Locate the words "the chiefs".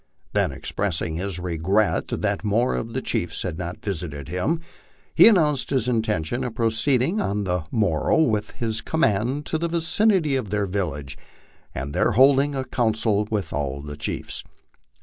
2.93-3.43, 13.85-14.43